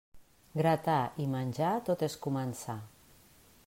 Gratar 0.61 1.03
i 1.25 1.27
menjar 1.35 1.71
tot 1.91 2.07
és 2.09 2.19
començar. 2.27 2.81